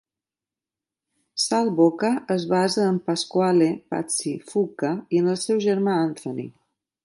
[1.43, 6.45] Sal Boca es basa en Pasquale "Patsy" Fuca i en el seu germà Anthony.